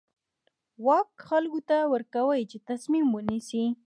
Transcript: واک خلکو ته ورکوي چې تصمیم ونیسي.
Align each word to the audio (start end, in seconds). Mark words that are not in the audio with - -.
واک 0.85 1.09
خلکو 1.27 1.59
ته 1.69 1.77
ورکوي 1.93 2.41
چې 2.51 2.57
تصمیم 2.69 3.07
ونیسي. 3.11 3.63